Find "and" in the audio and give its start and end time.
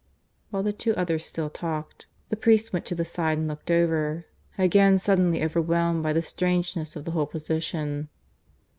3.37-3.47